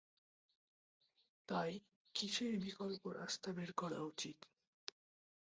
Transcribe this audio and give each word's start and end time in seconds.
তাই 1.49 1.71
কিসের 2.15 2.53
বিকল্প 2.59 3.03
রাস্তা 3.19 3.49
বের 3.53 3.71
করা 3.73 3.99
উচিত? 4.01 4.37